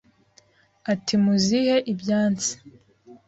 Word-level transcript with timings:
Ati 0.93 1.13
muzihe 1.23 1.75
ibyansi 1.91 2.53